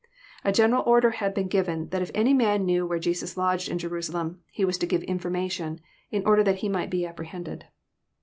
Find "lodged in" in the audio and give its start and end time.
3.37-3.77